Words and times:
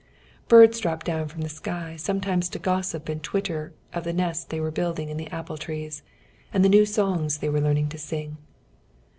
Birds 0.47 0.79
dropped 0.79 1.05
down 1.05 1.27
from 1.27 1.41
the 1.41 1.47
sky 1.47 1.95
sometimes 1.95 2.49
to 2.49 2.57
gossip 2.57 3.07
and 3.07 3.21
twitter 3.21 3.71
of 3.93 4.03
the 4.03 4.11
nests 4.11 4.43
they 4.43 4.59
were 4.59 4.71
building 4.71 5.09
in 5.09 5.17
the 5.17 5.27
apple 5.29 5.57
trees, 5.59 6.01
and 6.51 6.65
the 6.65 6.69
new 6.73 6.87
songs 6.87 7.37
they 7.37 7.49
were 7.49 7.61
learning 7.61 7.87
to 7.87 7.99
sing. 7.99 8.37